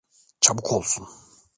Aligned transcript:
Çabuk 0.41 0.73
olsun. 0.73 1.07